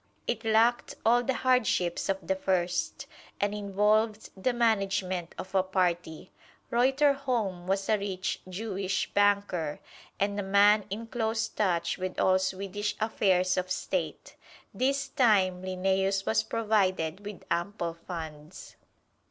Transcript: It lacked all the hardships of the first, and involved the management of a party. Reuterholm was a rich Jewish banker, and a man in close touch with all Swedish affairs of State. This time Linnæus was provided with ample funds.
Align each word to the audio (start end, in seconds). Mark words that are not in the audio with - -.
It 0.25 0.43
lacked 0.43 0.95
all 1.05 1.21
the 1.23 1.35
hardships 1.45 2.09
of 2.09 2.25
the 2.25 2.35
first, 2.35 3.05
and 3.39 3.53
involved 3.53 4.31
the 4.35 4.51
management 4.51 5.35
of 5.37 5.53
a 5.53 5.61
party. 5.61 6.31
Reuterholm 6.71 7.67
was 7.67 7.87
a 7.87 7.99
rich 7.99 8.41
Jewish 8.49 9.13
banker, 9.13 9.79
and 10.19 10.39
a 10.39 10.43
man 10.43 10.85
in 10.89 11.05
close 11.05 11.47
touch 11.49 11.99
with 11.99 12.19
all 12.19 12.39
Swedish 12.39 12.95
affairs 12.99 13.57
of 13.57 13.69
State. 13.69 14.35
This 14.73 15.07
time 15.07 15.61
Linnæus 15.61 16.25
was 16.25 16.41
provided 16.41 17.23
with 17.23 17.43
ample 17.51 17.93
funds. 17.93 18.77